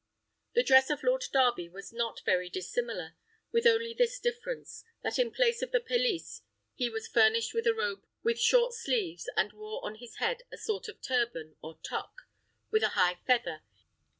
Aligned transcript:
The 0.55 0.63
dress 0.63 0.89
of 0.89 1.03
Lord 1.03 1.25
Darby 1.31 1.69
was 1.69 1.93
not 1.93 2.21
very 2.25 2.49
dissimilar, 2.49 3.13
with 3.51 3.67
only 3.67 3.93
this 3.93 4.19
difference, 4.19 4.83
that 5.03 5.19
in 5.19 5.29
place 5.29 5.61
of 5.61 5.69
the 5.69 5.79
pelisse, 5.79 6.41
he 6.73 6.89
was 6.89 7.07
furnished 7.07 7.53
with 7.53 7.67
a 7.67 7.75
robe 7.75 8.03
with 8.23 8.39
short 8.39 8.73
sleeves, 8.73 9.29
and 9.37 9.53
wore 9.53 9.79
on 9.85 9.97
his 9.99 10.15
head 10.15 10.41
a 10.51 10.57
sort 10.57 10.87
of 10.87 11.03
turban, 11.03 11.55
or 11.61 11.77
toque, 11.87 12.23
with 12.71 12.81
a 12.81 12.89
high 12.97 13.19
feather. 13.27 13.61